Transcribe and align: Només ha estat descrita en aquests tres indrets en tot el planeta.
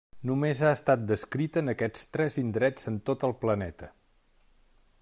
Només 0.27 0.61
ha 0.61 0.69
estat 0.77 1.03
descrita 1.11 1.61
en 1.65 1.73
aquests 1.73 2.09
tres 2.17 2.39
indrets 2.45 2.91
en 2.93 2.99
tot 3.11 3.27
el 3.29 3.37
planeta. 3.45 3.91